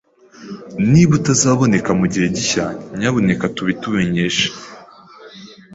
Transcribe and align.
Niba 0.91 1.11
utazaboneka 1.19 1.89
mugihe 1.99 2.27
gishya, 2.35 2.65
nyamuneka 2.97 3.45
tubitumenyeshe. 3.55 4.47